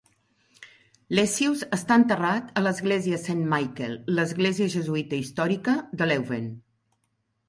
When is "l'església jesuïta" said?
4.21-5.19